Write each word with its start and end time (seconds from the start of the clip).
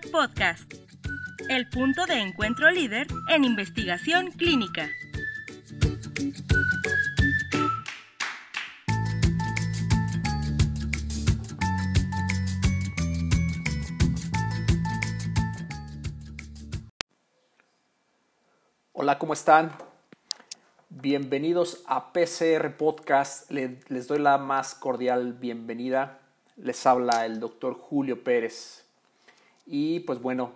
Podcast, 0.00 0.74
el 1.48 1.68
punto 1.68 2.04
de 2.06 2.14
encuentro 2.14 2.68
líder 2.72 3.06
en 3.28 3.44
investigación 3.44 4.32
clínica. 4.32 4.90
Hola, 18.92 19.18
¿cómo 19.20 19.32
están? 19.32 19.70
Bienvenidos 20.88 21.84
a 21.86 22.12
PCR 22.12 22.76
Podcast. 22.76 23.48
Les 23.52 24.08
doy 24.08 24.18
la 24.18 24.38
más 24.38 24.74
cordial 24.74 25.34
bienvenida. 25.34 26.18
Les 26.56 26.84
habla 26.84 27.26
el 27.26 27.38
doctor 27.38 27.74
Julio 27.74 28.24
Pérez. 28.24 28.83
Y 29.66 30.00
pues 30.00 30.20
bueno, 30.20 30.52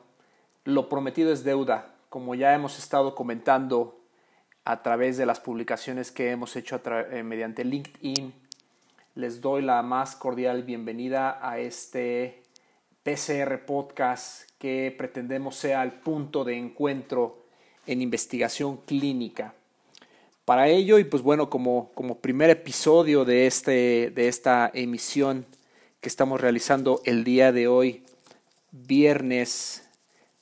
lo 0.65 0.89
prometido 0.89 1.33
es 1.33 1.45
deuda. 1.45 1.95
Como 2.11 2.35
ya 2.35 2.55
hemos 2.55 2.79
estado 2.79 3.15
comentando 3.15 4.01
a 4.65 4.83
través 4.83 5.17
de 5.17 5.27
las 5.27 5.41
publicaciones 5.41 6.13
que 6.13 6.31
hemos 6.31 6.57
hecho 6.57 6.81
eh, 6.85 7.23
mediante 7.23 7.65
LinkedIn, 7.65 8.33
les 9.15 9.41
doy 9.41 9.63
la 9.63 9.83
más 9.83 10.15
cordial 10.15 10.63
bienvenida 10.63 11.39
a 11.41 11.59
este 11.59 12.43
PCR 13.03 13.65
Podcast 13.65 14.49
que 14.59 14.95
pretendemos 14.97 15.57
sea 15.57 15.83
el 15.83 15.93
punto 15.93 16.45
de 16.45 16.57
encuentro 16.57 17.47
en 17.87 18.03
investigación 18.03 18.77
clínica. 18.79 19.55
Para 20.45 20.69
ello, 20.69 20.99
y 20.99 21.05
pues 21.05 21.23
bueno, 21.23 21.51
como, 21.51 21.91
como 21.95 22.19
primer 22.19 22.51
episodio 22.51 23.25
de, 23.25 23.47
este, 23.47 24.11
de 24.15 24.29
esta 24.29 24.71
emisión 24.73 25.47
que 26.01 26.09
estamos 26.09 26.41
realizando 26.41 27.01
el 27.05 27.25
día 27.25 27.53
de 27.53 27.69
hoy, 27.69 28.05
viernes 28.73 29.89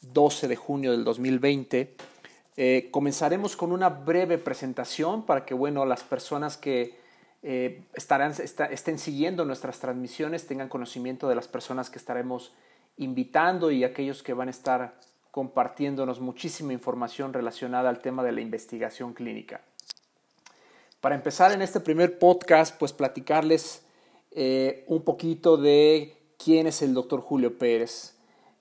12 0.01 0.49
de 0.49 0.57
junio 0.57 0.93
del 0.93 1.05
2020, 1.05 1.97
eh, 2.57 2.89
comenzaremos 2.91 3.57
con 3.57 3.73
una 3.73 3.89
breve 3.89 4.39
presentación 4.39 5.27
para 5.27 5.45
que 5.45 5.55
bueno, 5.55 5.85
las 5.85 6.03
personas 6.03 6.57
que 6.57 6.95
eh, 7.43 7.83
estarán, 7.95 8.33
estén 8.71 8.99
siguiendo 8.99 9.45
nuestras 9.45 9.79
transmisiones 9.79 10.47
tengan 10.47 10.69
conocimiento 10.69 11.29
de 11.29 11.35
las 11.35 11.49
personas 11.49 11.91
que 11.91 11.99
estaremos 11.99 12.53
invitando 12.97 13.71
y 13.71 13.85
aquellos 13.85 14.23
que 14.23 14.33
van 14.33 14.49
a 14.49 14.51
estar 14.51 14.99
compartiéndonos 15.31 16.21
muchísima 16.21 16.73
información 16.73 17.35
relacionada 17.35 17.91
al 17.91 18.01
tema 18.01 18.25
de 18.25 18.33
la 18.33 18.41
investigación 18.41 19.13
clínica. 19.13 19.61
Para 21.03 21.15
empezar 21.15 21.53
en 21.53 21.61
este 21.61 21.79
primer 21.79 22.19
podcast, 22.19 22.77
pues 22.79 22.93
platicarles 22.93 23.83
eh, 24.33 24.83
un 24.87 25.03
poquito 25.03 25.59
de 25.59 26.17
quién 26.43 26.67
es 26.67 26.81
el 26.83 26.95
doctor 26.95 27.21
Julio 27.21 27.59
Pérez. 27.59 28.16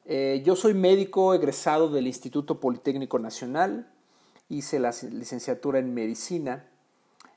Eh, 0.07 0.43
yo 0.45 0.55
soy 0.55 0.75
médico 0.75 1.33
egresado 1.33 1.89
del 1.89 2.05
Instituto 2.05 2.59
Politécnico 2.59 3.17
Nacional, 3.17 3.91
hice 4.49 4.79
la 4.79 4.93
licenciatura 5.11 5.79
en 5.79 5.95
medicina 5.95 6.67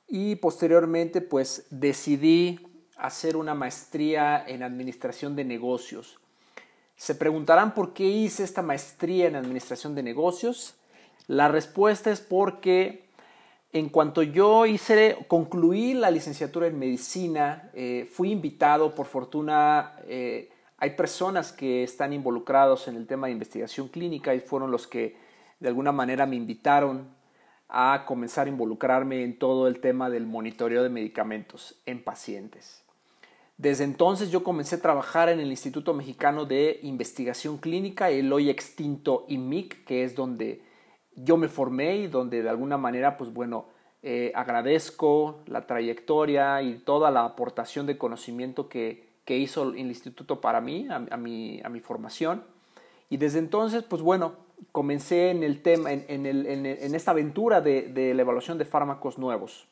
y 0.07 0.37
posteriormente 0.37 1.23
pues 1.23 1.67
decidí 1.71 2.61
hacer 2.99 3.39
una 3.39 3.55
maestría 3.55 4.45
en 4.47 4.63
administración 4.63 5.35
de 5.35 5.45
negocios. 5.45 6.19
Se 6.97 7.15
preguntarán 7.15 7.73
por 7.73 7.95
qué 7.95 8.05
hice 8.05 8.45
esta 8.45 8.61
maestría 8.61 9.29
en 9.29 9.37
administración 9.37 9.95
de 9.95 10.03
negocios. 10.03 10.75
La 11.27 11.49
respuesta 11.49 12.11
es 12.11 12.21
porque 12.21 13.09
en 13.73 13.89
cuanto 13.89 14.23
yo 14.23 14.67
hice, 14.67 15.17
concluí 15.29 15.95
la 15.95 16.11
licenciatura 16.11 16.67
en 16.67 16.79
medicina, 16.79 17.71
eh, 17.73 18.07
fui 18.13 18.31
invitado, 18.31 18.95
por 18.95 19.07
fortuna, 19.07 19.97
eh, 20.07 20.51
hay 20.79 20.91
personas 20.91 21.53
que 21.53 21.83
están 21.83 22.13
involucrados 22.13 22.87
en 22.87 22.97
el 22.97 23.07
tema 23.07 23.27
de 23.27 23.33
investigación 23.33 23.89
clínica 23.89 24.35
y 24.35 24.41
fueron 24.41 24.71
los 24.71 24.87
que 24.87 25.17
de 25.59 25.69
alguna 25.69 25.91
manera 25.91 26.25
me 26.25 26.37
invitaron 26.37 27.09
a 27.69 28.05
comenzar 28.07 28.47
a 28.47 28.51
involucrarme 28.51 29.25
en 29.25 29.39
todo 29.39 29.67
el 29.67 29.81
tema 29.81 30.09
del 30.09 30.27
monitoreo 30.27 30.83
de 30.83 30.89
medicamentos 30.89 31.81
en 31.85 32.03
pacientes. 32.03 32.85
Desde 33.57 33.83
entonces 33.83 34.31
yo 34.31 34.45
comencé 34.45 34.77
a 34.77 34.81
trabajar 34.81 35.29
en 35.29 35.41
el 35.41 35.49
Instituto 35.49 35.93
Mexicano 35.93 36.45
de 36.45 36.79
Investigación 36.85 37.59
Clínica, 37.59 38.09
el 38.09 38.33
hoy 38.33 38.49
extinto 38.49 39.25
IMIC, 39.27 39.85
que 39.85 40.05
es 40.05 40.15
donde 40.15 40.63
yo 41.17 41.37
me 41.37 41.49
formé 41.49 41.97
y 41.97 42.07
donde 42.07 42.41
de 42.41 42.49
alguna 42.49 42.79
manera, 42.79 43.17
pues 43.17 43.33
bueno, 43.33 43.67
eh, 44.05 44.31
agradezco 44.37 45.43
la 45.47 45.67
trayectoria 45.67 46.63
y 46.63 46.79
toda 46.79 47.11
la 47.11 47.25
aportación 47.25 47.87
de 47.87 47.99
conocimiento 47.99 48.69
que, 48.69 49.08
hizo 49.37 49.71
el 49.71 49.79
instituto 49.79 50.41
para 50.41 50.61
mí, 50.61 50.87
a, 50.91 50.99
mi, 51.17 51.61
a 51.63 51.69
mi, 51.69 51.81
formación. 51.81 52.43
Y 53.11 53.17
desde 53.17 53.39
entonces, 53.39 53.83
pues 53.83 54.01
bueno, 54.03 54.37
comencé 54.73 55.31
en 55.31 55.43
el 55.43 55.63
tema, 55.63 55.93
en, 55.93 56.95
esta 56.95 57.11
aventura 57.11 57.61
de, 57.61 58.13
la 58.15 58.23
evaluación 58.23 58.59
de 58.59 58.65
fármacos 58.65 59.19
nuevos. 59.19 59.67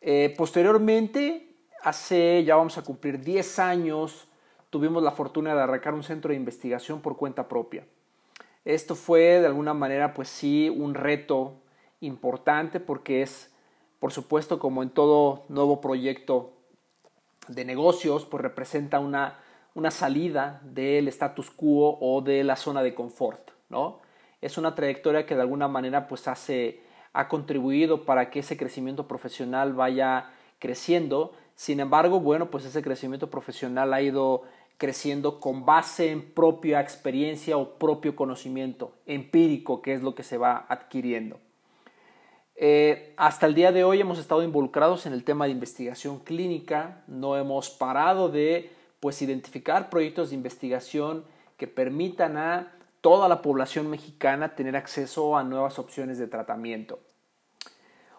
Eh, 0.00 0.34
posteriormente, 0.36 1.54
hace 1.82 2.44
ya 2.44 2.56
vamos 2.56 2.78
a 2.78 2.82
cumplir 2.82 3.20
10 3.20 3.58
años, 3.58 4.28
tuvimos 4.70 5.02
la 5.02 5.12
fortuna 5.12 5.54
de 5.54 5.62
arrancar 5.62 5.94
un 5.94 6.02
centro 6.02 6.30
de 6.30 6.36
investigación 6.36 7.00
por 7.00 7.16
cuenta 7.16 7.48
propia. 7.48 7.84
Esto 8.64 8.94
fue 8.94 9.40
de 9.40 9.46
alguna 9.46 9.74
manera, 9.74 10.14
pues 10.14 10.28
sí, 10.28 10.68
un 10.68 10.94
reto 10.94 11.54
importante 12.00 12.80
porque 12.80 13.22
es, 13.22 13.50
por 13.98 14.12
supuesto, 14.12 14.58
como 14.58 14.82
en 14.82 14.90
todo 14.90 15.44
nuevo 15.48 15.80
proyecto 15.80 16.52
de 17.48 17.64
negocios, 17.64 18.24
pues 18.24 18.42
representa 18.42 19.00
una, 19.00 19.38
una 19.74 19.90
salida 19.90 20.60
del 20.62 21.08
status 21.08 21.50
quo 21.50 21.98
o 22.00 22.20
de 22.20 22.44
la 22.44 22.56
zona 22.56 22.82
de 22.82 22.94
confort, 22.94 23.50
¿no? 23.68 24.00
Es 24.40 24.56
una 24.56 24.74
trayectoria 24.74 25.26
que 25.26 25.34
de 25.34 25.40
alguna 25.40 25.68
manera 25.68 26.06
pues 26.06 26.28
hace, 26.28 26.80
ha 27.12 27.28
contribuido 27.28 28.04
para 28.04 28.30
que 28.30 28.40
ese 28.40 28.56
crecimiento 28.56 29.08
profesional 29.08 29.72
vaya 29.72 30.30
creciendo 30.60 31.32
sin 31.58 31.80
embargo, 31.80 32.20
bueno, 32.20 32.52
pues 32.52 32.64
ese 32.64 32.82
crecimiento 32.82 33.30
profesional 33.30 33.92
ha 33.92 34.00
ido 34.00 34.44
creciendo 34.76 35.40
con 35.40 35.66
base 35.66 36.12
en 36.12 36.30
propia 36.30 36.80
experiencia 36.80 37.56
o 37.56 37.80
propio 37.80 38.14
conocimiento 38.14 38.92
empírico, 39.06 39.82
que 39.82 39.92
es 39.92 40.00
lo 40.00 40.14
que 40.14 40.22
se 40.22 40.38
va 40.38 40.66
adquiriendo. 40.68 41.40
Eh, 42.60 43.14
hasta 43.16 43.46
el 43.46 43.54
día 43.54 43.70
de 43.70 43.84
hoy 43.84 44.00
hemos 44.00 44.18
estado 44.18 44.42
involucrados 44.42 45.06
en 45.06 45.12
el 45.12 45.22
tema 45.22 45.44
de 45.44 45.52
investigación 45.52 46.18
clínica, 46.18 47.04
no 47.06 47.36
hemos 47.36 47.70
parado 47.70 48.28
de 48.28 48.72
pues 48.98 49.22
identificar 49.22 49.88
proyectos 49.90 50.30
de 50.30 50.34
investigación 50.34 51.24
que 51.56 51.68
permitan 51.68 52.36
a 52.36 52.72
toda 53.00 53.28
la 53.28 53.42
población 53.42 53.88
mexicana 53.88 54.56
tener 54.56 54.74
acceso 54.74 55.36
a 55.36 55.44
nuevas 55.44 55.78
opciones 55.78 56.18
de 56.18 56.26
tratamiento. 56.26 56.98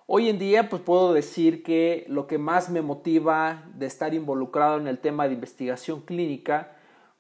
Hoy 0.06 0.30
en 0.30 0.40
día, 0.40 0.70
pues 0.70 0.82
puedo 0.84 1.12
decir 1.12 1.62
que 1.62 2.06
lo 2.08 2.26
que 2.26 2.38
más 2.38 2.70
me 2.70 2.82
motiva 2.82 3.66
de 3.76 3.88
estar 3.88 4.14
involucrado 4.14 4.78
en 4.78 4.88
el 4.88 5.00
tema 5.00 5.28
de 5.28 5.34
investigación 5.34 6.00
clínica, 6.00 6.78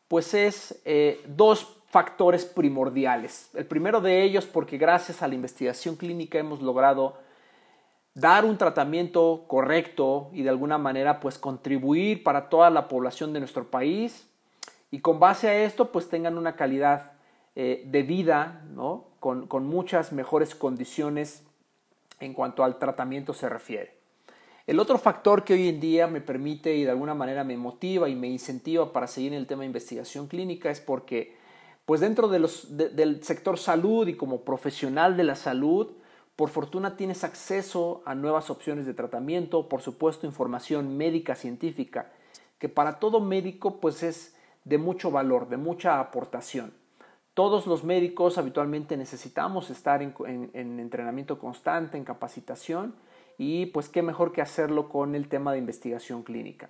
pues 0.07 0.34
es 0.34 0.81
eh, 0.86 1.22
dos 1.28 1.78
factores 1.89 2.45
primordiales. 2.45 3.50
El 3.55 3.66
primero 3.66 4.00
de 4.00 4.23
ellos, 4.23 4.45
porque 4.45 4.77
gracias 4.77 5.22
a 5.22 5.27
la 5.27 5.35
investigación 5.35 5.95
clínica 5.95 6.38
hemos 6.38 6.61
logrado 6.61 7.17
dar 8.13 8.45
un 8.45 8.57
tratamiento 8.57 9.45
correcto 9.47 10.29
y 10.33 10.44
de 10.44 10.50
alguna 10.50 10.77
manera 10.77 11.19
pues 11.19 11.38
contribuir 11.38 12.23
para 12.23 12.50
toda 12.50 12.69
la 12.69 12.88
población 12.88 13.33
de 13.33 13.39
nuestro 13.39 13.69
país 13.69 14.27
y 14.91 15.00
con 15.00 15.19
base 15.19 15.47
a 15.47 15.63
esto 15.63 15.91
pues 15.91 16.09
tengan 16.09 16.38
una 16.38 16.55
calidad 16.55 17.13
eh, 17.55 17.83
de 17.85 18.03
vida 18.03 18.63
¿no? 18.69 19.06
con, 19.19 19.47
con 19.47 19.65
muchas 19.65 20.12
mejores 20.12 20.56
condiciones 20.56 21.44
en 22.19 22.33
cuanto 22.33 22.63
al 22.63 22.77
tratamiento 22.77 23.33
se 23.33 23.47
refiere. 23.47 23.97
El 24.68 24.80
otro 24.80 25.00
factor 25.00 25.44
que 25.44 25.53
hoy 25.53 25.69
en 25.69 25.80
día 25.80 26.06
me 26.06 26.21
permite 26.21 26.75
y 26.75 26.83
de 26.83 26.92
alguna 26.92 27.15
manera 27.15 27.44
me 27.44 27.57
motiva 27.57 28.09
y 28.09 28.15
me 28.15 28.27
incentiva 28.27 28.92
para 28.94 29.07
seguir 29.07 29.33
en 29.33 29.39
el 29.39 29.47
tema 29.47 29.62
de 29.62 29.68
investigación 29.68 30.27
clínica 30.27 30.69
es 30.69 30.80
porque 30.80 31.38
pues 31.89 32.01
dentro 32.01 32.27
del 32.27 33.24
sector 33.24 33.57
salud 33.57 34.07
y 34.07 34.13
como 34.13 34.41
profesional 34.41 35.18
de 35.18 35.24
la 35.24 35.33
salud, 35.33 35.89
por 36.36 36.50
fortuna 36.50 36.95
tienes 36.95 37.24
acceso 37.24 38.03
a 38.06 38.13
nuevas 38.13 38.51
opciones 38.51 38.86
de 38.86 38.94
tratamiento, 38.94 39.68
por 39.68 39.81
supuesto 39.81 40.27
información 40.27 40.97
médica 40.97 41.33
científica, 41.33 42.12
que 42.59 42.69
para 42.69 43.00
todo 43.00 43.21
médico 43.21 43.80
pues 43.80 44.03
es 44.03 44.36
de 44.65 44.77
mucho 44.77 45.09
valor, 45.09 45.50
de 45.50 45.57
mucha 45.57 46.00
aportación. 46.00 46.75
Todos 47.33 47.65
los 47.65 47.83
médicos 47.83 48.38
habitualmente 48.38 48.95
necesitamos 48.95 49.71
estar 49.71 50.03
en, 50.03 50.13
entrenamiento 50.53 51.39
constante, 51.39 51.97
en 51.97 52.03
capacitación 52.03 52.94
y 53.39 53.65
pues 53.65 53.89
qué 53.89 54.03
mejor 54.03 54.31
que 54.31 54.44
hacerlo 54.44 54.89
con 54.89 55.15
el 55.15 55.27
tema 55.27 55.53
de 55.53 55.57
investigación 55.57 56.21
clínica. 56.21 56.69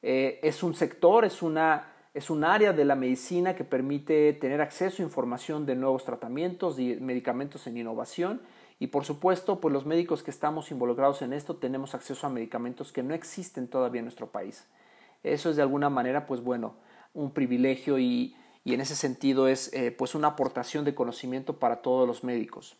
Eh, 0.00 0.40
es 0.42 0.62
un 0.62 0.72
sector, 0.72 1.26
es, 1.26 1.42
una, 1.42 1.99
es 2.12 2.30
un 2.30 2.44
área 2.44 2.72
de 2.72 2.84
la 2.84 2.96
medicina 2.96 3.54
que 3.54 3.64
permite 3.64 4.32
tener 4.32 4.60
acceso 4.60 5.02
a 5.02 5.06
información 5.06 5.64
de 5.66 5.76
nuevos 5.76 6.04
tratamientos 6.04 6.78
y 6.78 6.96
medicamentos 6.96 7.66
en 7.66 7.76
innovación 7.76 8.40
y 8.80 8.88
por 8.88 9.04
supuesto, 9.04 9.60
pues 9.60 9.72
los 9.72 9.84
médicos 9.84 10.22
que 10.22 10.30
estamos 10.30 10.70
involucrados 10.70 11.20
en 11.22 11.34
esto 11.34 11.56
tenemos 11.56 11.94
acceso 11.94 12.26
a 12.26 12.30
medicamentos 12.30 12.92
que 12.92 13.02
no 13.02 13.14
existen 13.14 13.68
todavía 13.68 13.98
en 13.98 14.06
nuestro 14.06 14.28
país. 14.28 14.66
Eso 15.22 15.50
es 15.50 15.56
de 15.56 15.62
alguna 15.62 15.90
manera, 15.90 16.26
pues 16.26 16.42
bueno, 16.42 16.74
un 17.12 17.30
privilegio 17.30 17.98
y, 17.98 18.34
y 18.64 18.72
en 18.72 18.80
ese 18.80 18.96
sentido 18.96 19.48
es 19.48 19.72
eh, 19.74 19.90
pues 19.90 20.14
una 20.14 20.28
aportación 20.28 20.86
de 20.86 20.94
conocimiento 20.94 21.58
para 21.58 21.82
todos 21.82 22.08
los 22.08 22.24
médicos. 22.24 22.76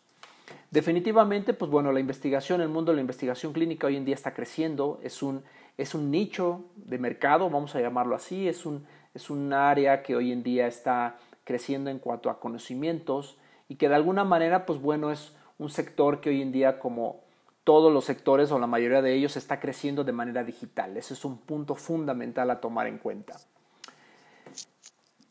Definitivamente, 0.71 1.53
pues 1.53 1.69
bueno, 1.69 1.91
la 1.91 1.99
investigación, 1.99 2.61
el 2.61 2.69
mundo 2.69 2.91
de 2.91 2.95
la 2.95 3.01
investigación 3.01 3.53
clínica 3.53 3.87
hoy 3.87 3.95
en 3.95 4.03
día 4.03 4.15
está 4.15 4.33
creciendo, 4.33 4.99
es 5.03 5.21
un, 5.21 5.43
es 5.77 5.93
un 5.93 6.09
nicho 6.09 6.65
de 6.75 6.97
mercado, 6.97 7.49
vamos 7.49 7.75
a 7.75 7.81
llamarlo 7.81 8.15
así, 8.15 8.47
es 8.47 8.65
un, 8.65 8.87
es 9.13 9.29
un 9.29 9.53
área 9.53 10.03
que 10.03 10.15
hoy 10.15 10.31
en 10.31 10.43
día 10.43 10.67
está 10.67 11.15
creciendo 11.43 11.89
en 11.89 11.99
cuanto 11.99 12.29
a 12.29 12.39
conocimientos 12.39 13.37
y 13.67 13.75
que 13.75 13.89
de 13.89 13.95
alguna 13.95 14.23
manera, 14.23 14.65
pues 14.65 14.79
bueno, 14.79 15.11
es 15.11 15.33
un 15.57 15.69
sector 15.69 16.21
que 16.21 16.29
hoy 16.29 16.41
en 16.41 16.51
día, 16.51 16.79
como 16.79 17.21
todos 17.63 17.93
los 17.93 18.05
sectores 18.05 18.51
o 18.51 18.59
la 18.59 18.67
mayoría 18.67 19.01
de 19.01 19.13
ellos, 19.13 19.37
está 19.37 19.59
creciendo 19.59 20.03
de 20.03 20.11
manera 20.11 20.43
digital. 20.43 20.97
Ese 20.97 21.13
es 21.13 21.25
un 21.25 21.37
punto 21.37 21.75
fundamental 21.75 22.49
a 22.49 22.59
tomar 22.59 22.87
en 22.87 22.97
cuenta. 22.97 23.37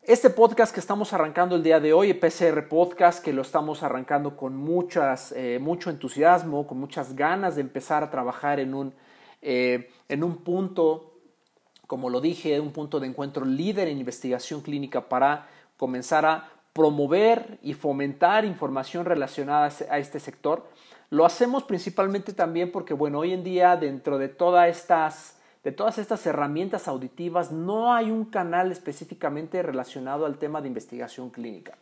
Este 0.02 0.30
podcast 0.30 0.72
que 0.72 0.80
estamos 0.80 1.12
arrancando 1.12 1.56
el 1.56 1.62
día 1.62 1.78
de 1.78 1.92
hoy, 1.92 2.14
PCR 2.14 2.68
Podcast, 2.68 3.22
que 3.22 3.32
lo 3.32 3.42
estamos 3.42 3.82
arrancando 3.82 4.36
con 4.36 4.56
muchas, 4.56 5.32
eh, 5.32 5.58
mucho 5.60 5.90
entusiasmo, 5.90 6.66
con 6.66 6.78
muchas 6.78 7.14
ganas 7.14 7.54
de 7.54 7.60
empezar 7.60 8.02
a 8.02 8.10
trabajar 8.10 8.60
en 8.60 8.74
un, 8.74 8.94
eh, 9.42 9.90
en 10.08 10.24
un 10.24 10.38
punto, 10.38 11.09
como 11.90 12.08
lo 12.08 12.20
dije, 12.20 12.60
un 12.60 12.70
punto 12.70 13.00
de 13.00 13.08
encuentro 13.08 13.44
líder 13.44 13.88
en 13.88 13.98
investigación 13.98 14.60
clínica 14.60 15.08
para 15.08 15.48
comenzar 15.76 16.24
a 16.24 16.48
promover 16.72 17.58
y 17.64 17.74
fomentar 17.74 18.44
información 18.44 19.04
relacionada 19.04 19.72
a 19.90 19.98
este 19.98 20.20
sector. 20.20 20.68
Lo 21.10 21.26
hacemos 21.26 21.64
principalmente 21.64 22.32
también 22.32 22.70
porque, 22.70 22.94
bueno, 22.94 23.18
hoy 23.18 23.32
en 23.32 23.42
día 23.42 23.76
dentro 23.76 24.18
de 24.18 24.28
todas 24.28 24.68
estas 24.68 25.36
de 25.64 25.72
todas 25.72 25.98
estas 25.98 26.24
herramientas 26.26 26.86
auditivas, 26.86 27.50
no 27.50 27.92
hay 27.92 28.12
un 28.12 28.24
canal 28.24 28.70
específicamente 28.70 29.60
relacionado 29.60 30.26
al 30.26 30.38
tema 30.38 30.60
de 30.60 30.68
investigación 30.68 31.30
clínica. 31.30 31.76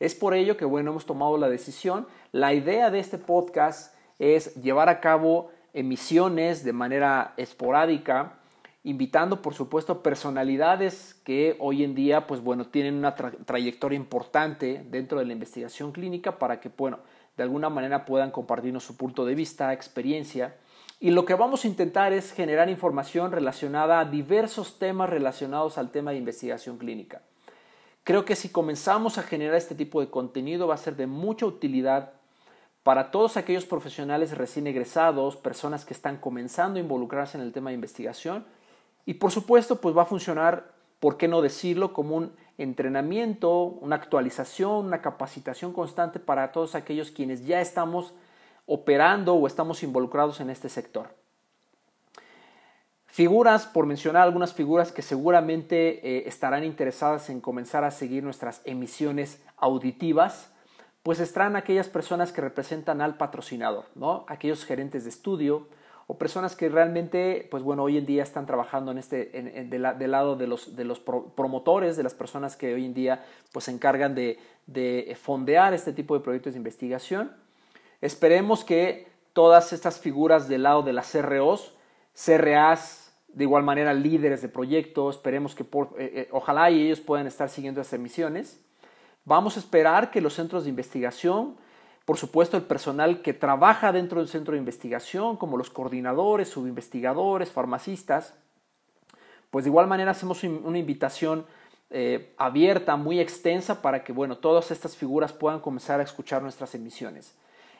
Es 0.00 0.14
por 0.14 0.32
ello 0.32 0.56
que, 0.56 0.64
bueno, 0.64 0.92
hemos 0.92 1.04
tomado 1.04 1.36
la 1.36 1.50
decisión. 1.50 2.06
La 2.32 2.54
idea 2.54 2.90
de 2.90 2.98
este 2.98 3.18
podcast 3.18 3.94
es 4.18 4.54
llevar 4.54 4.88
a 4.88 5.00
cabo 5.00 5.50
emisiones 5.74 6.64
de 6.64 6.72
manera 6.72 7.34
esporádica, 7.36 8.38
invitando, 8.84 9.40
por 9.42 9.54
supuesto, 9.54 10.02
personalidades 10.02 11.14
que 11.24 11.56
hoy 11.58 11.82
en 11.82 11.94
día, 11.94 12.26
pues 12.26 12.42
bueno, 12.42 12.66
tienen 12.66 12.94
una 12.94 13.16
trayectoria 13.16 13.96
importante 13.96 14.84
dentro 14.90 15.18
de 15.18 15.24
la 15.24 15.32
investigación 15.32 15.90
clínica 15.90 16.38
para 16.38 16.60
que, 16.60 16.68
bueno, 16.68 16.98
de 17.36 17.42
alguna 17.42 17.70
manera 17.70 18.04
puedan 18.04 18.30
compartirnos 18.30 18.84
su 18.84 18.96
punto 18.96 19.24
de 19.24 19.34
vista, 19.34 19.72
experiencia 19.72 20.54
y 21.00 21.10
lo 21.10 21.24
que 21.24 21.34
vamos 21.34 21.64
a 21.64 21.68
intentar 21.68 22.12
es 22.12 22.32
generar 22.32 22.68
información 22.68 23.32
relacionada 23.32 24.00
a 24.00 24.04
diversos 24.04 24.78
temas 24.78 25.10
relacionados 25.10 25.76
al 25.76 25.90
tema 25.90 26.12
de 26.12 26.18
investigación 26.18 26.78
clínica. 26.78 27.22
Creo 28.04 28.24
que 28.24 28.36
si 28.36 28.50
comenzamos 28.50 29.18
a 29.18 29.22
generar 29.22 29.56
este 29.56 29.74
tipo 29.74 30.00
de 30.00 30.10
contenido 30.10 30.68
va 30.68 30.74
a 30.74 30.78
ser 30.78 30.94
de 30.94 31.06
mucha 31.06 31.46
utilidad 31.46 32.12
para 32.82 33.10
todos 33.10 33.38
aquellos 33.38 33.64
profesionales 33.64 34.36
recién 34.36 34.66
egresados, 34.66 35.36
personas 35.36 35.86
que 35.86 35.94
están 35.94 36.18
comenzando 36.18 36.78
a 36.78 36.82
involucrarse 36.82 37.38
en 37.38 37.44
el 37.44 37.52
tema 37.52 37.70
de 37.70 37.74
investigación 37.74 38.44
y 39.06 39.14
por 39.14 39.30
supuesto 39.30 39.80
pues 39.80 39.96
va 39.96 40.02
a 40.02 40.06
funcionar, 40.06 40.72
por 41.00 41.16
qué 41.16 41.28
no 41.28 41.42
decirlo, 41.42 41.92
como 41.92 42.16
un 42.16 42.32
entrenamiento, 42.58 43.64
una 43.64 43.96
actualización, 43.96 44.86
una 44.86 45.02
capacitación 45.02 45.72
constante 45.72 46.20
para 46.20 46.52
todos 46.52 46.74
aquellos 46.74 47.10
quienes 47.10 47.44
ya 47.46 47.60
estamos 47.60 48.14
operando 48.66 49.34
o 49.34 49.46
estamos 49.46 49.82
involucrados 49.82 50.40
en 50.40 50.50
este 50.50 50.68
sector. 50.68 51.08
Figuras, 53.06 53.66
por 53.66 53.86
mencionar 53.86 54.22
algunas 54.22 54.54
figuras 54.54 54.90
que 54.90 55.02
seguramente 55.02 56.04
eh, 56.04 56.24
estarán 56.26 56.64
interesadas 56.64 57.30
en 57.30 57.40
comenzar 57.40 57.84
a 57.84 57.92
seguir 57.92 58.24
nuestras 58.24 58.60
emisiones 58.64 59.40
auditivas, 59.56 60.50
pues 61.04 61.20
estarán 61.20 61.54
aquellas 61.54 61.88
personas 61.88 62.32
que 62.32 62.40
representan 62.40 63.00
al 63.00 63.16
patrocinador, 63.16 63.84
¿no? 63.94 64.24
Aquellos 64.26 64.64
gerentes 64.64 65.04
de 65.04 65.10
estudio 65.10 65.68
o 66.06 66.18
personas 66.18 66.54
que 66.56 66.68
realmente, 66.68 67.48
pues 67.50 67.62
bueno, 67.62 67.82
hoy 67.82 67.98
en 67.98 68.06
día 68.06 68.22
están 68.22 68.46
trabajando 68.46 68.92
en 68.92 68.98
este, 68.98 69.26
del 69.26 70.10
lado 70.10 70.36
de 70.36 70.46
los, 70.46 70.76
de 70.76 70.84
los 70.84 71.00
promotores, 71.00 71.96
de 71.96 72.02
las 72.02 72.14
personas 72.14 72.56
que 72.56 72.74
hoy 72.74 72.84
en 72.84 72.94
día 72.94 73.24
pues 73.52 73.66
se 73.66 73.70
encargan 73.70 74.14
de, 74.14 74.38
de 74.66 75.16
fondear 75.20 75.72
este 75.74 75.92
tipo 75.92 76.14
de 76.14 76.20
proyectos 76.20 76.52
de 76.52 76.58
investigación 76.58 77.44
Esperemos 78.04 78.64
que 78.64 79.08
todas 79.32 79.72
estas 79.72 79.98
figuras 79.98 80.46
del 80.46 80.64
lado 80.64 80.82
de 80.82 80.92
las 80.92 81.10
CROs, 81.10 81.72
CRAs, 82.14 83.14
de 83.28 83.44
igual 83.44 83.62
manera 83.62 83.94
líderes 83.94 84.42
de 84.42 84.50
proyectos, 84.50 85.16
esperemos 85.16 85.54
que 85.54 85.62
eh, 85.62 85.66
eh, 85.98 86.28
ojalá 86.30 86.70
y 86.70 86.82
ellos 86.82 87.00
puedan 87.00 87.26
estar 87.26 87.48
siguiendo 87.48 87.80
esas 87.80 87.94
emisiones. 87.94 88.60
Vamos 89.24 89.56
a 89.56 89.60
esperar 89.60 90.10
que 90.10 90.20
los 90.20 90.34
centros 90.34 90.64
de 90.64 90.68
investigación, 90.68 91.56
por 92.04 92.18
supuesto 92.18 92.56
el 92.56 92.64
personal 92.64 93.22
que 93.22 93.32
trabaja 93.32 93.92
dentro 93.92 94.20
del 94.20 94.28
centro 94.28 94.52
de 94.52 94.58
investigación, 94.58 95.36
como 95.36 95.56
los 95.56 95.70
coordinadores, 95.70 96.48
subinvestigadores, 96.48 97.50
farmacistas, 97.50 98.34
pues 99.50 99.64
de 99.64 99.70
igual 99.70 99.86
manera 99.86 100.10
hacemos 100.10 100.42
una 100.42 100.78
invitación 100.78 101.46
eh, 101.90 102.34
abierta, 102.38 102.96
muy 102.96 103.20
extensa, 103.20 103.80
para 103.80 104.02
que 104.02 104.12
bueno, 104.12 104.38
todas 104.38 104.70
estas 104.70 104.96
figuras 104.96 105.32
puedan 105.32 105.60
comenzar 105.60 106.00
a 106.00 106.02
escuchar 106.02 106.42
nuestras 106.42 106.74
emisiones. 106.74 107.34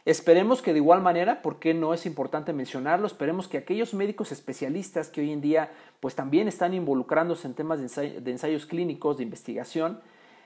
Esperemos 0.04 0.60
que 0.60 0.72
de 0.72 0.78
igual 0.78 1.00
manera, 1.00 1.40
porque 1.40 1.72
no 1.72 1.94
es 1.94 2.04
importante 2.04 2.52
mencionarlo, 2.52 3.06
esperemos 3.06 3.48
que 3.48 3.56
aquellos 3.56 3.94
médicos 3.94 4.32
especialistas 4.32 5.08
que 5.08 5.22
hoy 5.22 5.32
en 5.32 5.40
día 5.40 5.72
pues 6.00 6.14
también 6.14 6.46
están 6.46 6.74
involucrándose 6.74 7.48
en 7.48 7.54
temas 7.54 7.80
de, 7.96 8.30
ensayos 8.30 8.66
clínicos, 8.66 9.16
de 9.16 9.22
investigación, 9.22 10.00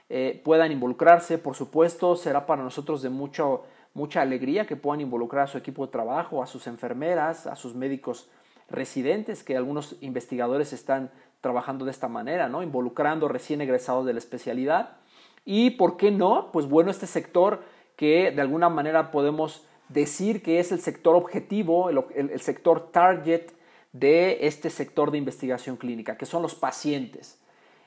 eh, 0.08 0.40
puedan 0.44 0.72
involucrarse. 0.72 1.38
Por 1.38 1.54
supuesto, 1.54 2.16
será 2.16 2.46
para 2.46 2.62
nosotros 2.62 3.02
de 3.02 3.10
mucha 3.10 4.20
alegría 4.20 4.66
que 4.66 4.76
puedan 4.76 5.00
involucrar 5.00 5.44
a 5.44 5.48
su 5.48 5.58
equipo 5.58 5.86
de 5.86 5.92
trabajo, 5.92 6.42
a 6.42 6.46
sus 6.46 6.66
enfermeras, 6.66 7.46
a 7.46 7.56
sus 7.56 7.74
médicos 7.74 8.30
residentes, 8.70 9.44
que 9.44 9.56
algunos 9.56 9.96
investigadores 10.00 10.72
están 10.72 11.10
trabajando 11.40 11.84
de 11.84 11.90
esta 11.90 12.08
manera, 12.08 12.48
¿no? 12.48 12.62
involucrando 12.62 13.28
recién 13.28 13.60
egresados 13.60 14.04
de 14.06 14.12
la 14.12 14.18
especialidad. 14.18 14.96
Y, 15.44 15.70
¿por 15.70 15.96
qué 15.96 16.10
no? 16.10 16.50
Pues 16.52 16.68
bueno, 16.68 16.90
este 16.90 17.06
sector 17.06 17.62
que 17.96 18.30
de 18.30 18.40
alguna 18.40 18.68
manera 18.68 19.10
podemos 19.10 19.66
decir 19.88 20.42
que 20.42 20.60
es 20.60 20.72
el 20.72 20.80
sector 20.80 21.16
objetivo, 21.16 21.90
el, 21.90 22.40
sector 22.40 22.92
target 22.92 23.52
de 23.92 24.46
este 24.46 24.70
sector 24.70 25.10
de 25.10 25.18
investigación 25.18 25.76
clínica, 25.76 26.16
que 26.16 26.26
son 26.26 26.42
los 26.42 26.54
pacientes. 26.54 27.40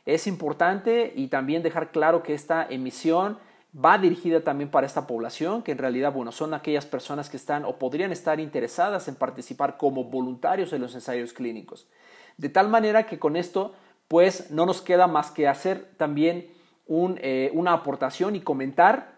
Es 0.05 0.27
importante 0.27 1.13
y 1.15 1.27
también 1.27 1.63
dejar 1.63 1.91
claro 1.91 2.23
que 2.23 2.33
esta 2.33 2.65
emisión 2.69 3.37
va 3.73 3.97
dirigida 3.97 4.41
también 4.41 4.69
para 4.69 4.87
esta 4.87 5.07
población, 5.07 5.63
que 5.63 5.71
en 5.71 5.77
realidad, 5.77 6.11
bueno, 6.11 6.31
son 6.31 6.53
aquellas 6.53 6.85
personas 6.85 7.29
que 7.29 7.37
están 7.37 7.63
o 7.63 7.77
podrían 7.77 8.11
estar 8.11 8.39
interesadas 8.39 9.07
en 9.07 9.15
participar 9.15 9.77
como 9.77 10.05
voluntarios 10.05 10.73
en 10.73 10.81
los 10.81 10.93
ensayos 10.93 11.33
clínicos. 11.33 11.87
De 12.37 12.49
tal 12.49 12.67
manera 12.69 13.05
que 13.05 13.19
con 13.19 13.35
esto, 13.35 13.73
pues, 14.07 14.51
no 14.51 14.65
nos 14.65 14.81
queda 14.81 15.07
más 15.07 15.31
que 15.31 15.47
hacer 15.47 15.91
también 15.97 16.47
eh, 16.89 17.51
una 17.53 17.73
aportación 17.73 18.35
y 18.35 18.41
comentar 18.41 19.13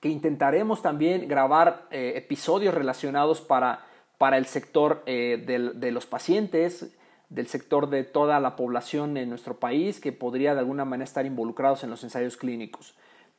que 0.00 0.08
intentaremos 0.08 0.82
también 0.82 1.26
grabar 1.26 1.86
eh, 1.90 2.12
episodios 2.14 2.74
relacionados 2.74 3.40
para, 3.40 3.86
para 4.18 4.36
el 4.36 4.46
sector 4.46 5.02
eh, 5.06 5.42
de 5.74 5.90
los 5.90 6.06
pacientes, 6.06 6.94
del 7.34 7.48
sector 7.48 7.90
de 7.90 8.04
toda 8.04 8.38
la 8.38 8.54
población 8.54 9.16
en 9.16 9.28
nuestro 9.28 9.58
país 9.58 9.98
que 9.98 10.12
podría 10.12 10.54
de 10.54 10.60
alguna 10.60 10.84
manera 10.84 11.04
estar 11.04 11.26
involucrados 11.26 11.82
en 11.82 11.90
los 11.90 12.04
ensayos 12.04 12.36
clínicos, 12.36 12.94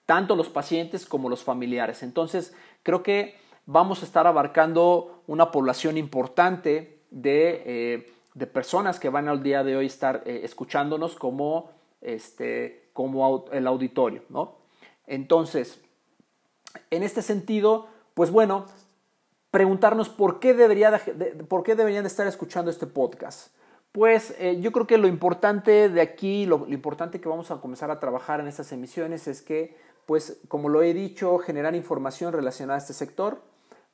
tanto 0.05 0.35
los 0.35 0.49
pacientes 0.49 1.05
como 1.05 1.29
los 1.29 1.45
familiares. 1.45 2.03
Entonces, 2.03 2.53
creo 2.83 3.03
que 3.03 3.37
vamos 3.65 4.01
a 4.01 4.05
estar 4.05 4.27
abarcando 4.27 5.23
una 5.27 5.49
población 5.49 5.97
importante 5.97 6.99
de, 7.09 7.63
eh, 7.65 8.13
de 8.33 8.47
personas 8.47 8.99
que 8.99 9.07
van 9.07 9.29
al 9.29 9.41
día 9.41 9.63
de 9.63 9.77
hoy 9.77 9.85
estar 9.85 10.23
escuchándonos 10.25 11.15
como, 11.15 11.71
este, 12.01 12.89
como 12.91 13.45
el 13.53 13.65
auditorio. 13.65 14.23
¿no? 14.27 14.57
Entonces, 15.07 15.79
en 16.91 17.01
este 17.01 17.21
sentido, 17.21 17.87
pues 18.13 18.29
bueno, 18.29 18.65
preguntarnos 19.51 20.09
por 20.09 20.41
qué, 20.41 20.53
debería 20.53 21.01
por 21.47 21.63
qué 21.63 21.75
deberían 21.75 22.03
de 22.03 22.09
estar 22.09 22.27
escuchando 22.27 22.69
este 22.69 22.87
podcast. 22.87 23.55
Pues 23.95 24.35
eh, 24.39 24.59
yo 24.59 24.73
creo 24.73 24.85
que 24.87 24.97
lo 24.97 25.07
importante 25.07 25.87
de 25.87 26.01
aquí, 26.01 26.45
lo, 26.45 26.67
importante 26.67 27.21
que 27.21 27.29
vamos 27.29 27.49
a 27.49 27.61
comenzar 27.61 27.91
a 27.91 27.99
trabajar 28.01 28.41
en 28.41 28.47
estas 28.49 28.73
emisiones 28.73 29.25
es 29.25 29.41
que, 29.41 29.77
pues 30.05 30.37
como 30.49 30.67
lo 30.67 30.83
he 30.83 30.93
dicho, 30.93 31.37
generar 31.37 31.75
información 31.75 32.33
relacionada 32.33 32.75
a 32.75 32.81
este 32.81 32.91
sector. 32.91 33.41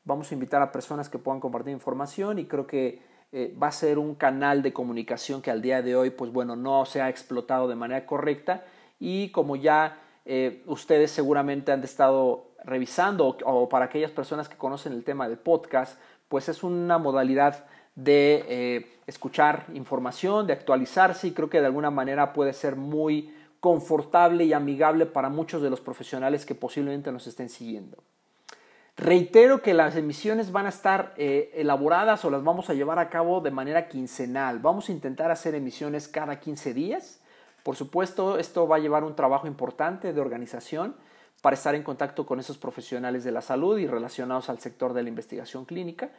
Vamos 0.03 0.31
a 0.31 0.33
invitar 0.33 0.59
a 0.63 0.71
personas 0.71 1.07
que 1.07 1.19
puedan 1.19 1.39
compartir 1.39 1.71
información 1.71 2.39
y 2.39 2.45
creo 2.45 2.65
que 2.65 3.03
eh, 3.31 3.55
va 3.61 3.67
a 3.67 3.71
ser 3.71 3.99
un 3.99 4.15
canal 4.15 4.63
de 4.63 4.73
comunicación 4.73 5.39
que 5.43 5.51
al 5.51 5.61
día 5.61 5.83
de 5.83 5.95
hoy, 5.95 6.09
pues 6.09 6.31
bueno, 6.31 6.55
no 6.55 6.87
se 6.87 6.99
ha 6.99 7.07
explotado 7.07 7.67
de 7.67 7.75
manera 7.75 8.07
correcta 8.07 8.65
y 8.99 9.29
como 9.29 9.55
ya 9.55 9.99
eh, 10.25 10.63
ustedes 10.65 11.11
seguramente 11.11 11.71
han 11.71 11.83
estado 11.83 12.47
revisando 12.63 13.37
o, 13.45 13.69
para 13.69 13.85
aquellas 13.85 14.09
personas 14.09 14.49
que 14.49 14.57
conocen 14.57 14.93
el 14.93 15.03
tema 15.03 15.29
del 15.29 15.37
podcast, 15.37 15.99
pues 16.27 16.49
es 16.49 16.63
una 16.63 16.97
modalidad 16.97 17.67
de 17.95 18.45
eh, 18.47 18.97
escuchar 19.07 19.65
información, 19.73 20.47
de 20.47 20.53
actualizarse 20.53 21.27
y 21.27 21.31
creo 21.31 21.49
que 21.49 21.59
de 21.59 21.67
alguna 21.67 21.91
manera 21.91 22.33
puede 22.33 22.53
ser 22.53 22.75
muy, 22.75 23.33
confortable 23.61 24.43
y 24.43 24.53
amigable 24.53 25.05
para 25.05 25.29
muchos 25.29 25.61
de 25.61 25.69
los 25.69 25.79
profesionales 25.79 26.45
que 26.45 26.55
posiblemente 26.55 27.11
nos 27.11 27.27
estén 27.27 27.47
siguiendo. 27.47 27.97
Reitero 28.97 29.61
que 29.61 29.73
las 29.73 29.95
emisiones 29.95 30.51
van 30.51 30.65
a 30.65 30.69
estar 30.69 31.13
eh, 31.15 31.51
elaboradas 31.53 32.25
o 32.25 32.31
las 32.31 32.43
vamos 32.43 32.69
a 32.69 32.73
llevar 32.73 32.99
a 32.99 33.09
cabo 33.09 33.39
de 33.39 33.51
manera 33.51 33.87
quincenal. 33.87 34.59
Vamos 34.59 34.89
a 34.89 34.91
intentar 34.91 35.31
hacer 35.31 35.55
emisiones 35.55 36.07
cada 36.07 36.39
15 36.39 36.73
días. 36.73 37.21
Por 37.63 37.75
supuesto, 37.75 38.39
esto 38.39 38.67
va 38.67 38.77
a 38.77 38.79
llevar 38.79 39.03
un 39.03 39.15
trabajo 39.15 39.45
importante 39.45 40.11
de 40.11 40.19
organización 40.19 40.95
para 41.41 41.53
estar 41.53 41.75
en 41.75 41.83
contacto 41.83 42.25
con 42.25 42.39
esos 42.39 42.57
profesionales 42.57 43.23
de 43.23 43.31
la 43.31 43.41
salud 43.41 43.77
y 43.77 43.87
relacionados 43.87 44.49
al 44.49 44.59
sector 44.59 44.93
de 44.93 45.03
la 45.03 45.09
investigación 45.09 45.65
clínica. 45.65 46.09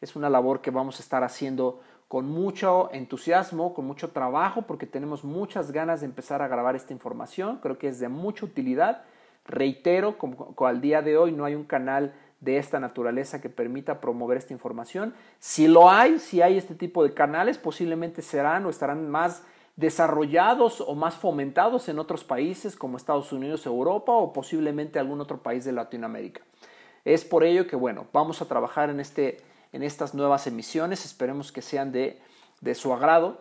Es 0.00 0.16
una 0.16 0.30
labor 0.30 0.60
que 0.60 0.70
vamos 0.70 0.98
a 0.98 1.02
estar 1.02 1.22
haciendo 1.24 1.80
con 2.08 2.26
mucho 2.26 2.90
entusiasmo, 2.92 3.72
con 3.74 3.86
mucho 3.86 4.10
trabajo, 4.10 4.62
porque 4.62 4.86
tenemos 4.86 5.22
muchas 5.22 5.70
ganas 5.70 6.00
de 6.00 6.06
empezar 6.06 6.42
a 6.42 6.48
grabar 6.48 6.74
esta 6.74 6.92
información. 6.92 7.58
Creo 7.62 7.78
que 7.78 7.88
es 7.88 8.00
de 8.00 8.08
mucha 8.08 8.44
utilidad. 8.44 9.02
Reitero, 9.46 10.18
como, 10.18 10.54
al 10.66 10.80
día 10.80 11.02
de 11.02 11.16
hoy 11.16 11.32
no 11.32 11.44
hay 11.44 11.54
un 11.54 11.64
canal 11.64 12.14
de 12.40 12.56
esta 12.56 12.80
naturaleza 12.80 13.40
que 13.40 13.50
permita 13.50 14.00
promover 14.00 14.38
esta 14.38 14.52
información. 14.52 15.14
Si 15.38 15.68
lo 15.68 15.90
hay, 15.90 16.18
si 16.18 16.42
hay 16.42 16.56
este 16.56 16.74
tipo 16.74 17.04
de 17.04 17.14
canales, 17.14 17.58
posiblemente 17.58 18.22
serán 18.22 18.64
o 18.66 18.70
estarán 18.70 19.08
más 19.08 19.44
desarrollados 19.76 20.80
o 20.80 20.94
más 20.94 21.14
fomentados 21.14 21.88
en 21.88 21.98
otros 21.98 22.24
países 22.24 22.76
como 22.76 22.96
Estados 22.96 23.32
Unidos, 23.32 23.66
Europa 23.66 24.12
o 24.12 24.32
posiblemente 24.32 24.98
algún 24.98 25.20
otro 25.20 25.42
país 25.42 25.64
de 25.64 25.72
Latinoamérica. 25.72 26.42
Es 27.04 27.24
por 27.24 27.44
ello 27.44 27.66
que, 27.66 27.76
bueno, 27.76 28.06
vamos 28.12 28.42
a 28.42 28.46
trabajar 28.46 28.90
en, 28.90 29.00
este, 29.00 29.38
en 29.72 29.82
estas 29.82 30.14
nuevas 30.14 30.46
emisiones, 30.46 31.04
esperemos 31.04 31.52
que 31.52 31.62
sean 31.62 31.92
de, 31.92 32.20
de 32.60 32.74
su 32.74 32.92
agrado. 32.92 33.40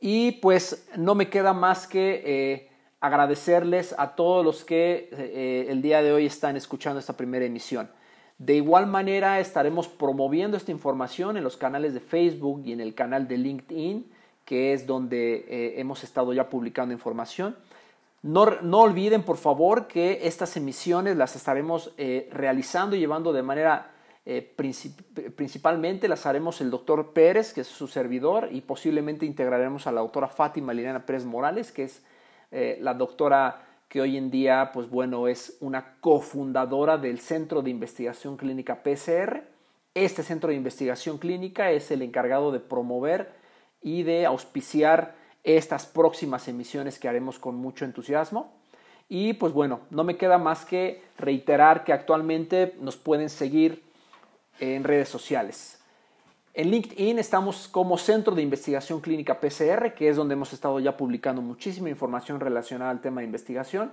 Y 0.00 0.32
pues 0.32 0.88
no 0.96 1.14
me 1.14 1.28
queda 1.30 1.52
más 1.52 1.86
que 1.86 2.22
eh, 2.24 2.70
agradecerles 3.00 3.94
a 3.98 4.14
todos 4.14 4.44
los 4.44 4.64
que 4.64 5.08
eh, 5.12 5.66
el 5.68 5.82
día 5.82 6.02
de 6.02 6.12
hoy 6.12 6.26
están 6.26 6.56
escuchando 6.56 7.00
esta 7.00 7.16
primera 7.16 7.44
emisión. 7.44 7.90
De 8.38 8.54
igual 8.54 8.86
manera 8.86 9.40
estaremos 9.40 9.88
promoviendo 9.88 10.58
esta 10.58 10.70
información 10.70 11.38
en 11.38 11.44
los 11.44 11.56
canales 11.56 11.94
de 11.94 12.00
Facebook 12.00 12.62
y 12.66 12.72
en 12.72 12.80
el 12.80 12.94
canal 12.94 13.26
de 13.28 13.38
LinkedIn 13.38 14.12
que 14.44 14.72
es 14.72 14.86
donde 14.86 15.44
eh, 15.48 15.80
hemos 15.80 16.04
estado 16.04 16.32
ya 16.32 16.48
publicando 16.48 16.92
información. 16.94 17.56
No, 18.22 18.46
no, 18.62 18.80
olviden, 18.80 19.24
por 19.24 19.38
favor, 19.38 19.88
que 19.88 20.20
estas 20.22 20.56
emisiones 20.56 21.16
las 21.16 21.34
estaremos 21.34 21.92
realizando 22.30 22.94
y 22.94 23.00
llevando 23.00 23.32
de 23.32 23.42
manera 23.42 23.95
eh, 24.26 24.54
principalmente, 25.36 26.08
las 26.08 26.26
haremos 26.26 26.60
el 26.60 26.70
doctor 26.70 27.12
Pérez, 27.12 27.52
que 27.54 27.62
es 27.62 27.68
su 27.68 27.88
servidor, 27.88 28.48
y 28.52 28.60
posiblemente 28.60 29.24
integraremos 29.24 29.86
a 29.86 29.92
la 29.92 30.00
doctora 30.00 30.28
Fátima 30.28 30.74
Liliana 30.74 31.06
Pérez 31.06 31.24
Morales, 31.24 31.72
que 31.72 31.84
es 31.84 32.02
la 32.50 32.94
doctora 32.94 33.66
que 33.88 34.00
hoy 34.00 34.16
en 34.16 34.30
día, 34.30 34.70
pues 34.72 34.90
bueno, 34.90 35.28
es 35.28 35.56
una 35.60 35.96
cofundadora 36.00 36.98
del 36.98 37.18
Centro 37.20 37.62
de 37.62 37.70
Investigación 37.70 38.36
Clínica 38.36 38.82
PCR. 38.82 39.44
Este 39.94 40.22
centro 40.22 40.50
de 40.50 40.56
investigación 40.56 41.18
clínica 41.18 41.70
es 41.70 41.90
el 41.90 42.02
encargado 42.02 42.52
de 42.52 42.60
promover 42.60 43.32
y 43.80 44.02
de 44.02 44.26
auspiciar 44.26 45.14
estas 45.42 45.86
próximas 45.86 46.48
emisiones 46.48 46.98
que 46.98 47.08
haremos 47.08 47.38
con 47.38 47.54
mucho 47.54 47.84
entusiasmo. 47.84 48.52
Y 49.08 49.34
pues 49.34 49.52
bueno, 49.52 49.80
no 49.90 50.02
me 50.02 50.16
queda 50.16 50.36
más 50.36 50.64
que 50.64 51.02
reiterar 51.16 51.84
que 51.84 51.92
actualmente 51.92 52.74
nos 52.80 52.96
pueden 52.96 53.30
seguir 53.30 53.84
en 54.60 54.84
redes 54.84 55.08
sociales. 55.08 55.80
En 56.54 56.70
LinkedIn 56.70 57.18
estamos 57.18 57.68
como 57.68 57.98
Centro 57.98 58.34
de 58.34 58.40
Investigación 58.40 59.00
Clínica 59.00 59.38
PCR, 59.40 59.92
que 59.94 60.08
es 60.08 60.16
donde 60.16 60.32
hemos 60.32 60.54
estado 60.54 60.80
ya 60.80 60.96
publicando 60.96 61.42
muchísima 61.42 61.90
información 61.90 62.40
relacionada 62.40 62.90
al 62.90 63.02
tema 63.02 63.20
de 63.20 63.26
investigación. 63.26 63.92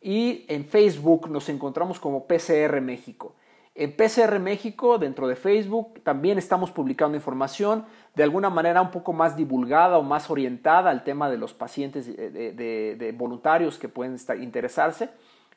Y 0.00 0.44
en 0.48 0.64
Facebook 0.64 1.30
nos 1.30 1.48
encontramos 1.48 2.00
como 2.00 2.26
PCR 2.26 2.80
México. 2.80 3.36
En 3.74 3.96
PCR 3.96 4.38
México, 4.38 4.98
dentro 4.98 5.28
de 5.28 5.36
Facebook, 5.36 6.02
también 6.02 6.38
estamos 6.38 6.70
publicando 6.70 7.16
información 7.16 7.86
de 8.14 8.22
alguna 8.22 8.50
manera 8.50 8.82
un 8.82 8.90
poco 8.90 9.12
más 9.12 9.36
divulgada 9.36 9.96
o 9.96 10.02
más 10.02 10.28
orientada 10.28 10.90
al 10.90 11.04
tema 11.04 11.30
de 11.30 11.38
los 11.38 11.54
pacientes 11.54 12.06
de, 12.06 13.14
voluntarios 13.16 13.78
que 13.78 13.88
pueden 13.88 14.18
interesarse. 14.42 15.08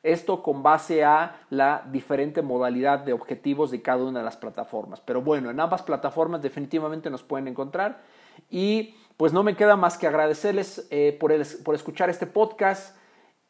Esto 0.06 0.42
con 0.42 0.62
base 0.62 1.04
a 1.04 1.40
la 1.50 1.84
diferente 1.90 2.40
modalidad 2.40 3.00
de 3.00 3.12
objetivos 3.12 3.72
de 3.72 3.82
cada 3.82 4.04
una 4.04 4.20
de 4.20 4.24
las 4.24 4.36
plataformas. 4.36 5.00
Pero 5.00 5.20
bueno, 5.20 5.50
en 5.50 5.58
ambas 5.58 5.82
plataformas 5.82 6.42
definitivamente 6.42 7.10
nos 7.10 7.24
pueden 7.24 7.48
encontrar. 7.48 8.02
Y 8.48 8.94
pues 9.16 9.32
no 9.32 9.42
me 9.42 9.56
queda 9.56 9.74
más 9.74 9.98
que 9.98 10.06
agradecerles 10.06 10.86
eh, 10.90 11.16
por, 11.18 11.32
por 11.64 11.74
escuchar 11.74 12.08
este 12.08 12.26
podcast. 12.26 12.96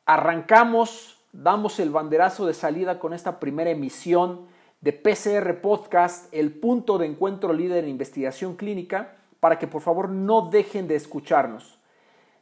Arrancamos, 0.07 1.23
damos 1.33 1.79
el 1.79 1.91
banderazo 1.91 2.47
de 2.47 2.55
salida 2.55 2.99
con 2.99 3.13
esta 3.13 3.39
primera 3.39 3.69
emisión 3.69 4.47
de 4.81 4.93
PCR 4.95 5.61
Podcast, 5.61 6.33
el 6.33 6.53
punto 6.53 6.97
de 6.97 7.07
encuentro 7.07 7.53
líder 7.53 7.85
en 7.85 7.91
investigación 7.91 8.57
clínica, 8.57 9.17
para 9.41 9.59
que 9.59 9.67
por 9.67 9.83
favor 9.83 10.09
no 10.09 10.49
dejen 10.49 10.89
de 10.89 10.97
escucharnos. 10.97 11.79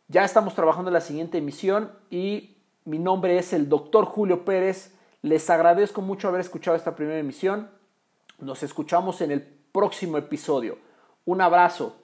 Ya 0.07 0.25
estamos 0.25 0.55
trabajando 0.55 0.91
en 0.91 0.95
la 0.95 1.01
siguiente 1.01 1.39
emisión 1.39 1.91
y 2.11 2.54
mi 2.85 2.99
nombre 2.99 3.39
es 3.39 3.53
el 3.53 3.69
doctor 3.69 4.05
Julio 4.05 4.45
Pérez. 4.45 4.93
Les 5.23 5.49
agradezco 5.49 6.03
mucho 6.03 6.29
haber 6.29 6.41
escuchado 6.41 6.77
esta 6.77 6.95
primera 6.95 7.19
emisión. 7.19 7.71
Nos 8.39 8.63
escuchamos 8.63 9.21
en 9.21 9.31
el 9.31 9.43
próximo 9.43 10.19
episodio. 10.19 10.79
Un 11.25 11.41
abrazo. 11.41 11.97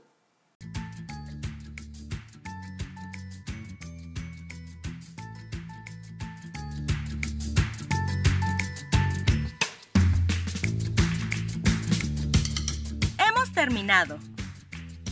terminado. 13.52 14.18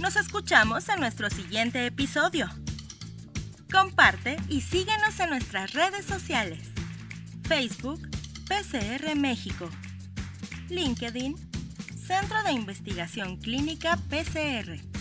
Nos 0.01 0.17
escuchamos 0.17 0.89
en 0.89 1.01
nuestro 1.01 1.29
siguiente 1.29 1.85
episodio. 1.85 2.49
Comparte 3.71 4.37
y 4.49 4.63
síguenos 4.63 5.21
en 5.21 5.31
nuestras 5.31 5.73
redes 5.75 6.07
sociales. 6.07 6.69
Facebook, 7.43 8.09
PCR 8.49 9.15
México. 9.15 9.69
LinkedIn, 10.71 11.37
Centro 11.97 12.43
de 12.45 12.53
Investigación 12.53 13.37
Clínica 13.37 13.99
PCR. 14.09 14.98